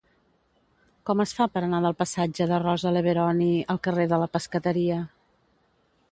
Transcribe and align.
Com 1.09 1.19
es 1.25 1.33
fa 1.39 1.45
per 1.57 1.61
anar 1.65 1.81
del 1.83 1.95
passatge 1.99 2.47
de 2.51 2.59
Rosa 2.63 2.93
Leveroni 2.95 3.49
al 3.75 3.81
carrer 3.89 4.07
de 4.15 4.19
la 4.23 4.29
Pescateria? 4.39 4.97